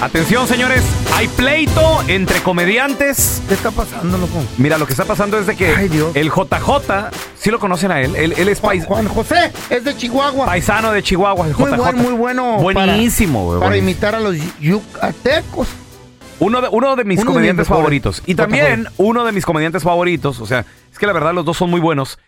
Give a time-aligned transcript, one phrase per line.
[0.00, 0.82] Atención, señores,
[1.14, 3.42] hay pleito entre comediantes.
[3.46, 4.42] ¿Qué está pasando, loco?
[4.56, 6.16] Mira, lo que está pasando es de que Ay, Dios.
[6.16, 9.84] el JJ, sí lo conocen a él, él, él es Juan, pais- Juan José es
[9.84, 10.46] de Chihuahua.
[10.46, 11.76] paisano de Chihuahua, el muy, JJ.
[11.76, 12.56] buen- muy bueno.
[12.62, 13.90] Buenísimo, güey, Para, para buenísimo.
[13.90, 15.68] imitar a los yucatecos.
[16.38, 17.78] Uno de, uno de mis Uno de comediantes mejores.
[17.82, 18.22] favoritos.
[18.24, 21.58] Y también uno de mis comediantes favoritos, o sea, es que la verdad los dos
[21.58, 22.18] son muy buenos.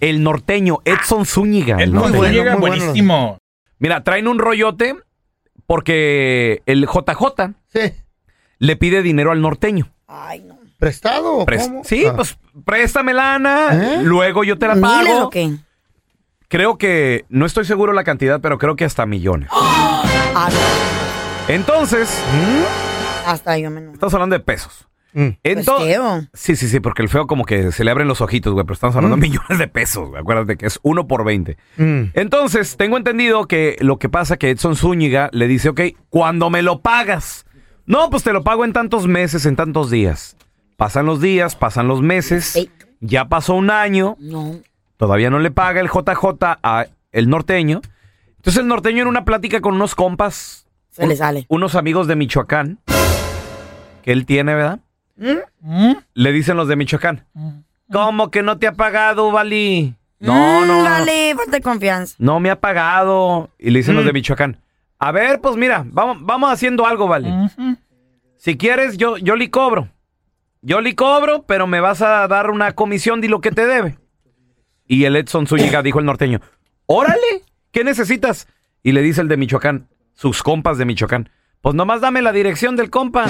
[0.00, 1.76] El norteño, Edson Zúñiga.
[1.76, 2.16] el norteño.
[2.16, 2.76] bueno, muy bueno.
[2.86, 3.38] buenísimo.
[3.80, 4.96] Mira, traen un rollote
[5.68, 7.92] porque el JJ Sí.
[8.58, 9.92] le pide dinero al norteño.
[10.06, 10.58] Ay, no.
[10.78, 11.82] ¿Prestado cómo?
[11.84, 12.14] sí, Ah.
[12.16, 14.00] pues préstame lana, ¿Eh?
[14.02, 15.26] luego yo te la ¿Miles pago.
[15.26, 15.50] o qué?
[16.48, 19.50] Creo que, no estoy seguro la cantidad, pero creo que hasta millones.
[20.34, 20.48] Ah.
[21.48, 22.22] Entonces,
[23.26, 24.87] Hasta yo me estamos hablando de pesos.
[25.14, 25.28] Mm.
[25.42, 26.20] Entonces, feo.
[26.34, 28.74] sí, sí, sí, porque el feo como que se le abren los ojitos, güey, pero
[28.74, 29.20] estamos hablando Mm.
[29.20, 30.20] de millones de pesos, güey.
[30.20, 31.56] Acuérdate que es uno por 20.
[31.78, 32.02] Mm.
[32.14, 35.80] Entonces, tengo entendido que lo que pasa que Edson Zúñiga le dice, ok,
[36.10, 37.46] cuando me lo pagas.
[37.86, 40.36] No, pues te lo pago en tantos meses, en tantos días.
[40.76, 42.68] Pasan los días, pasan los meses.
[43.00, 44.56] Ya pasó un año, No.
[44.98, 47.80] todavía no le paga el JJ a el norteño.
[48.36, 51.46] Entonces el norteño en una plática con unos compas, Se le sale.
[51.48, 52.78] unos amigos de Michoacán,
[54.02, 54.80] que él tiene, ¿verdad?
[55.18, 55.92] ¿Mm?
[56.14, 57.26] Le dicen los de Michoacán,
[57.92, 59.94] ¿cómo que no te ha pagado, Vali?
[60.20, 60.84] No, Mm, no, no.
[61.36, 62.14] Falta de confianza.
[62.18, 63.50] No me ha pagado.
[63.58, 64.60] Y le dicen los de Michoacán.
[64.98, 67.06] A ver, pues mira, vamos, vamos haciendo algo.
[67.06, 67.76] Ujú.
[68.36, 69.88] Si quieres, yo, yo le cobro.
[70.60, 73.96] Yo le cobro, pero me vas a dar una comisión de lo que te debe.
[74.86, 76.40] Y el Edson Zúñiga dijo el norteño,
[76.86, 78.48] órale, ¿qué necesitas?
[78.82, 82.74] Y le dice el de Michoacán, sus compas de Michoacán, pues nomás dame la dirección
[82.74, 83.26] del compa.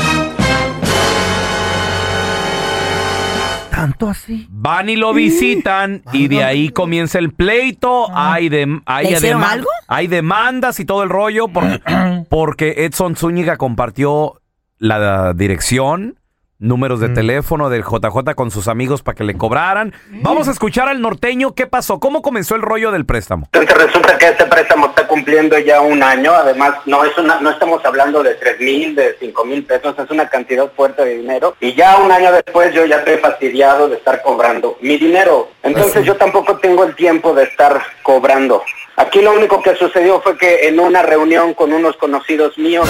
[3.79, 4.47] ¿Tanto así?
[4.51, 8.09] Van y lo visitan y de ahí comienza el pleito.
[8.13, 9.69] Hay, de, hay, ¿Le hicieron deman- algo?
[9.87, 11.81] hay demandas y todo el rollo por-
[12.29, 14.41] porque Edson Zúñiga compartió
[14.79, 16.18] la dirección,
[16.59, 19.95] números de teléfono del JJ con sus amigos para que le cobraran.
[20.11, 23.49] Vamos a escuchar al norteño qué pasó, cómo comenzó el rollo del préstamo.
[23.53, 27.51] Entonces resulta que este préstamo está cumpliendo ya un año, además no es una, no
[27.51, 31.55] estamos hablando de tres mil, de cinco mil pesos, es una cantidad fuerte de dinero.
[31.61, 36.05] Y ya un año después yo ya estoy fastidiado de estar cobrando mi dinero, entonces
[36.05, 38.63] yo tampoco tengo el tiempo de estar cobrando.
[38.97, 42.89] Aquí lo único que sucedió fue que en una reunión con unos conocidos míos,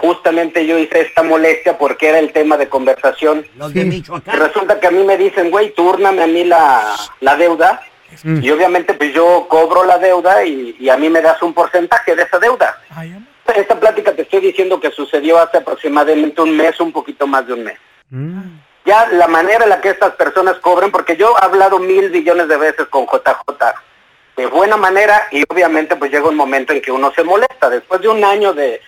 [0.00, 4.90] justamente yo hice esta molestia porque era el tema de conversación y resulta que a
[4.90, 7.82] mí me dicen, güey, túrname a mí la, la deuda.
[8.24, 12.16] Y obviamente pues yo cobro la deuda y, y a mí me das un porcentaje
[12.16, 12.80] de esa deuda.
[13.54, 17.52] Esta plática te estoy diciendo que sucedió hace aproximadamente un mes, un poquito más de
[17.52, 17.78] un mes.
[18.84, 22.48] Ya la manera en la que estas personas cobran, porque yo he hablado mil billones
[22.48, 23.74] de veces con JJ
[24.36, 27.68] de buena manera y obviamente pues llega un momento en que uno se molesta.
[27.68, 28.80] Después de un año de,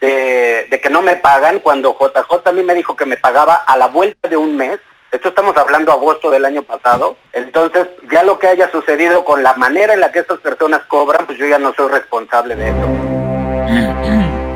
[0.00, 3.54] de, de que no me pagan, cuando JJ a mí me dijo que me pagaba
[3.54, 4.78] a la vuelta de un mes,
[5.10, 9.54] esto estamos hablando agosto del año pasado, entonces ya lo que haya sucedido con la
[9.54, 12.88] manera en la que estas personas cobran, pues yo ya no soy responsable de eso.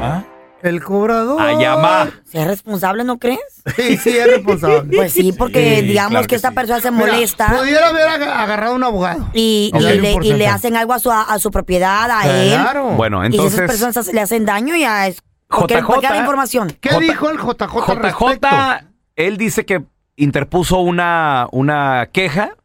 [0.02, 0.22] ¿Ah?
[0.62, 1.40] ¿El cobrador?
[1.40, 2.10] A llamar.
[2.24, 3.40] ¿Sea responsable, no crees?
[3.76, 4.96] Sí, sí, es responsable.
[4.96, 6.54] Pues sí, porque Sí, digamos claro que que esta sí.
[6.54, 9.28] persona se Mira, molesta Pudiera haber aga- agarrado un abogado.
[9.32, 12.52] y, y le, y le hacen algo a su, a su propiedad, a él.
[12.60, 12.84] Claro.
[12.90, 15.22] Bueno, Y si esas entonces personas le hacen daño, ya es.
[15.60, 16.76] Porque, JJ, porque información.
[16.80, 18.48] ¿Qué J- dijo el JJ, respecto?
[18.48, 18.84] JJ,
[19.16, 19.82] él dice que
[20.16, 22.56] interpuso una, una queja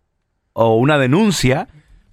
[0.53, 1.67] o una denuncia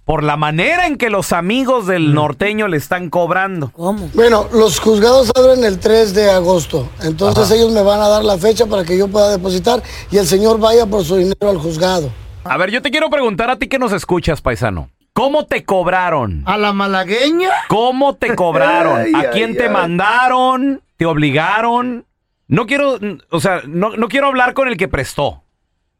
[0.05, 3.71] por la manera en que los amigos del norteño le están cobrando.
[3.71, 4.07] ¿Cómo?
[4.13, 6.87] Bueno, los juzgados abren el 3 de agosto.
[7.01, 9.81] Entonces ellos me van a dar la fecha para que yo pueda depositar
[10.11, 12.11] y el señor vaya por su dinero al juzgado.
[12.43, 14.89] A ver, yo te quiero preguntar a ti que nos escuchas, paisano.
[15.15, 16.43] ¿Cómo te cobraron?
[16.45, 17.49] ¿A la malagueña?
[17.69, 18.99] ¿Cómo te cobraron?
[19.05, 19.69] Ay, ¿A ay, quién te ay.
[19.69, 20.81] mandaron?
[20.97, 22.05] ¿Te obligaron?
[22.49, 22.99] No quiero,
[23.29, 25.41] o sea, no, no quiero hablar con el que prestó.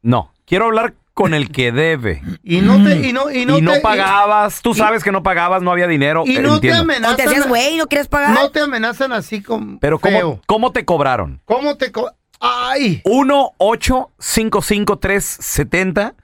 [0.01, 2.21] No, quiero hablar con el que debe.
[2.43, 3.07] Y no te...
[3.07, 5.87] Y no, y no y no te- pagabas, tú sabes que no pagabas, no había
[5.87, 6.23] dinero.
[6.25, 6.81] Y eh, no te entiendo.
[6.81, 6.93] ¿O te
[7.23, 7.27] amenazan...
[7.29, 8.31] hacías güey y no quieres pagar?
[8.31, 10.41] No te amenazan así como Pero ¿cómo, feo.
[10.45, 11.39] ¿cómo te cobraron?
[11.45, 11.89] ¿Cómo te...
[11.93, 12.11] co-
[12.41, 13.01] ¡Ay!
[13.05, 16.15] 1 8 5 5 3 70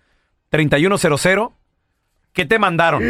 [0.50, 1.50] 3100
[2.34, 3.04] ¿Qué te mandaron?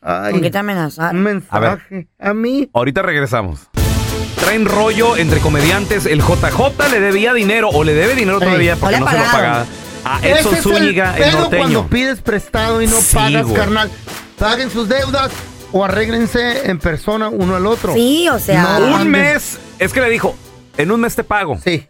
[0.00, 0.32] Ay.
[0.32, 1.16] ¿Con qué te amenazan?
[1.16, 2.08] Un mensaje.
[2.18, 2.70] A, mí...
[2.72, 3.68] Ahorita regresamos.
[4.36, 6.06] Traen rollo entre comediantes.
[6.06, 9.66] El JJ le debía dinero o le debe dinero todavía porque No se lo pagaba.
[10.04, 11.58] A Edson es Zúñiga, el, pedo norteño.
[11.62, 13.54] cuando pides prestado y no Sí, pagas, güey.
[13.56, 13.90] carnal.
[14.36, 15.30] Paguen sus deudas
[15.70, 17.94] o arréglense en persona uno al otro.
[17.94, 18.78] Sí, o sea.
[18.80, 18.96] No.
[18.96, 20.34] Un mes, es que le dijo,
[20.76, 21.56] en un mes te pago.
[21.62, 21.86] Sí.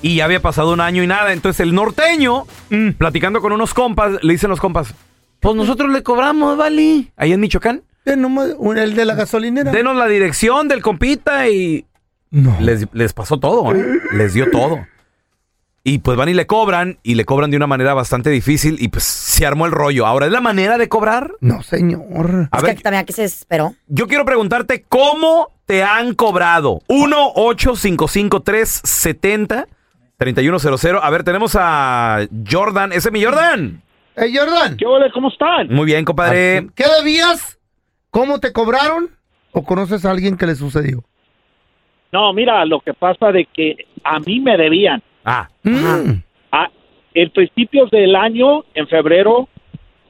[0.00, 1.32] Y ya había pasado un año y nada.
[1.34, 2.92] Entonces el norteño, Mm.
[2.92, 4.94] platicando con unos compas, le dicen los compas,
[5.42, 7.12] pues nosotros le cobramos, ¿vale?
[7.16, 7.82] Ahí en Michoacán.
[8.06, 9.70] Eh, nomás un- El de la gasolinera.
[9.70, 11.84] Denos la dirección del compita y
[12.30, 12.56] No.
[12.60, 14.00] Les, les pasó todo, ¿eh?
[14.14, 14.86] Les dio todo.
[15.84, 18.86] Y pues van y le cobran, y le cobran de una manera bastante difícil, y
[18.88, 20.06] pues se armó el rollo.
[20.06, 21.32] Ahora, ¿es la manera de cobrar?
[21.40, 22.48] No, señor.
[22.52, 23.74] A es ver, que también aquí se esperó.
[23.88, 26.80] yo quiero preguntarte, ¿cómo te han cobrado?
[30.20, 31.00] 1-855-370-3100.
[31.02, 32.92] A ver, tenemos a Jordan.
[32.92, 33.82] ¿Ese es mi Jordan?
[34.16, 34.76] Hey, Jordan.
[34.76, 35.10] ¿Qué hola?
[35.12, 35.68] ¿Cómo están?
[35.68, 36.66] Muy bien, compadre.
[36.74, 37.58] ¿Qué debías?
[38.10, 39.08] ¿Cómo te cobraron?
[39.52, 41.02] ¿O conoces a alguien que le sucedió?
[42.12, 45.02] No, mira, lo que pasa de que a mí me debían.
[45.24, 46.20] Ah, Mm.
[46.50, 46.68] A,
[47.14, 49.48] en principios del año, en febrero,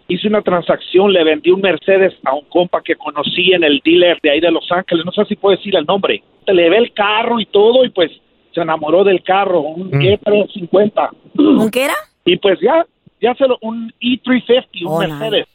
[0.08, 4.19] hice una transacción, le vendí un Mercedes a un compa que conocí en el dealer
[4.22, 6.22] de ahí de Los Ángeles, no sé si puedo decir el nombre.
[6.46, 8.10] Le llevé el carro y todo y pues
[8.52, 10.00] se enamoró del carro, un Mm.
[10.02, 11.10] E350.
[11.38, 11.94] ¿Un qué era?
[12.25, 12.84] Y pues ya,
[13.22, 15.46] ya se lo, un E350, un Oh, Mercedes.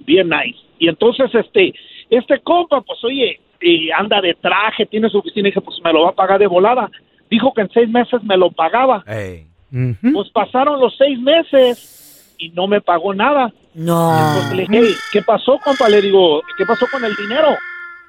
[0.00, 0.58] Bien nice.
[0.78, 1.74] Y entonces este,
[2.08, 5.92] este compa, pues oye, eh, anda de traje, tiene su oficina, y dije, pues me
[5.92, 6.90] lo va a pagar de volada.
[7.28, 9.04] Dijo que en seis meses me lo pagaba.
[9.06, 9.46] ey.
[9.70, 10.12] Ujú.
[10.14, 13.52] Pues pasaron los seis meses y no me pagó nada.
[13.74, 14.10] No.
[14.16, 15.88] Entonces le dije, "Hey, ¿qué pasó, compa?
[15.90, 17.48] Le digo, ¿qué pasó con el dinero?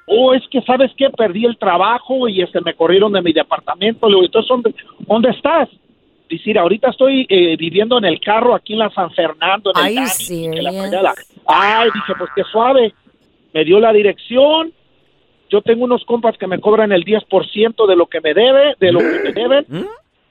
[0.06, 1.10] Oh, es que, ¿sabes qué?
[1.10, 4.08] Perdí el trabajo y este, me corrieron de mi departamento.
[4.08, 5.68] Le digo, entonces, ¿dónde, dónde estás?
[6.30, 9.94] Dice, ahorita estoy eh, viviendo en el carro aquí en la San Fernando, en el
[9.96, 11.14] Dani, que la fregada".
[11.44, 12.94] Ay, dije, pues qué suave.
[13.52, 14.72] Me dio la dirección.
[15.50, 18.92] Yo tengo unos compas que me cobran el 10% de lo que me debe, de
[18.92, 19.64] lo que me deben.
[19.68, 19.86] ¿Mm?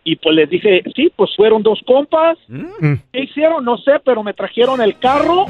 [0.06, 2.38] Y pues les dije, sí, pues fueron dos compas.
[2.48, 2.94] Mm.
[3.12, 3.66] ¿Qué hicieron?
[3.66, 5.46] No sé, pero me trajeron el carro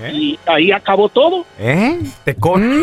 [0.00, 0.10] ¿Eh?
[0.12, 1.46] y ahí acabó todo.
[1.58, 2.00] ¿Eh?
[2.24, 2.82] Te cobran.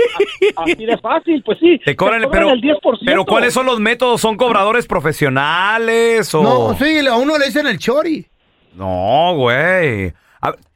[0.56, 1.80] Así de fácil, pues sí.
[1.84, 3.00] Te cobran, Te pero, el 10%.
[3.04, 4.20] pero ¿cuáles son los métodos?
[4.20, 6.42] ¿Son cobradores profesionales o...?
[6.42, 8.26] No, sí, a uno le dicen el chori.
[8.74, 10.12] No, güey.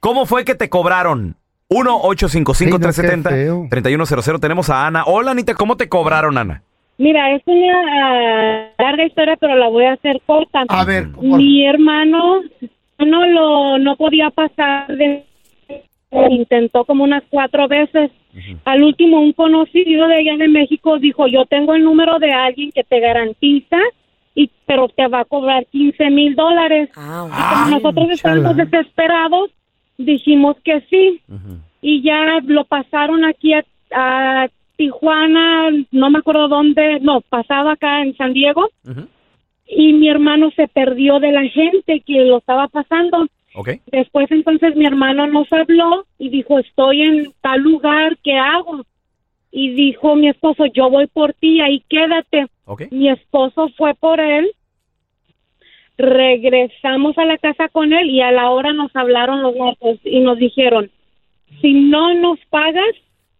[0.01, 1.37] ¿Cómo fue que te cobraron?
[1.71, 4.41] 1-855-370-3100.
[4.41, 5.03] Tenemos a Ana.
[5.07, 5.55] Hola, Anita.
[5.55, 6.63] ¿Cómo te cobraron, Ana?
[6.99, 10.65] Mira, es una ah, larga historia, pero la voy a hacer corta.
[10.69, 12.41] A ver, por- Mi hermano
[12.99, 15.27] no lo no podía pasar de
[16.31, 18.11] intentó como unas cuatro veces.
[18.65, 22.71] Al último, un conocido de allá de México dijo, yo tengo el número de alguien
[22.71, 23.79] que te garantiza,
[24.35, 26.91] y pero te va a cobrar 15 mil dólares.
[26.97, 29.51] Ah, nosotros estábamos desesperados,
[29.97, 31.21] dijimos que sí.
[31.81, 38.03] Y ya lo pasaron aquí a, a Tijuana, no me acuerdo dónde, no, pasaba acá
[38.03, 38.69] en San Diego.
[39.67, 43.27] Y mi hermano se perdió de la gente que lo estaba pasando.
[43.91, 48.85] Después entonces mi hermano nos habló y dijo, estoy en tal lugar, ¿qué hago?
[49.51, 52.47] Y dijo mi esposo, yo voy por ti, ahí quédate.
[52.91, 54.53] Mi esposo fue por él.
[55.97, 60.21] Regresamos a la casa con él y a la hora nos hablaron los muertos y
[60.21, 60.91] nos dijeron,
[61.63, 62.95] si no nos pagas,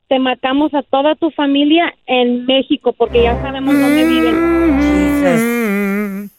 [0.09, 4.79] te matamos a toda tu familia en México porque ya sabemos dónde viven.
[4.81, 6.31] Jesus.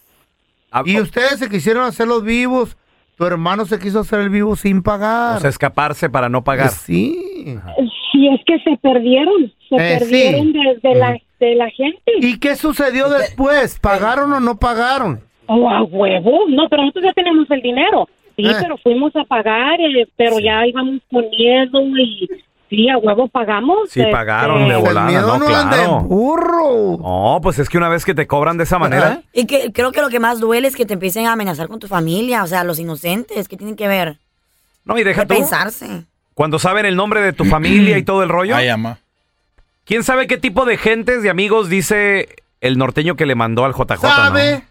[0.71, 2.75] Ah, Y ustedes se quisieron hacer los vivos.
[3.17, 5.37] Tu hermano se quiso hacer el vivo sin pagar.
[5.37, 6.67] O sea, escaparse para no pagar.
[6.67, 7.57] Pues sí.
[8.11, 10.53] Si es que se perdieron, se Eh, perdieron sí.
[10.53, 11.99] de, de la, de la gente.
[12.19, 13.79] ¿Y qué sucedió después?
[13.79, 15.21] ¿Pagaron o no pagaron?
[15.47, 16.41] Oh, a huevo.
[16.49, 18.07] No, pero nosotros ya tenemos el dinero.
[18.35, 18.53] Sí, Eh.
[18.61, 22.29] pero fuimos a pagar, eh, pero ya íbamos con miedo y
[22.69, 23.89] sí, a huevo pagamos.
[23.89, 25.99] Sí, este, pagaron de volada, miedo no, claro.
[26.01, 26.97] burro.
[26.97, 29.21] No, pues es que una vez que te cobran de esa manera...
[29.33, 31.80] Y que creo que lo que más duele es que te empiecen a amenazar con
[31.80, 34.18] tu familia, o sea, los inocentes, ¿qué tienen que ver?
[34.85, 35.33] No, y deja De tú.
[35.35, 36.06] pensarse.
[36.33, 38.56] Cuando saben el nombre de tu familia y todo el rollo.
[38.56, 38.99] Ay, ama.
[39.85, 42.27] ¿Quién sabe qué tipo de gentes, de amigos dice
[42.61, 43.92] el norteño que le mandó al JJ?
[43.94, 43.97] ¿no?
[43.97, 44.63] ¿Sabe?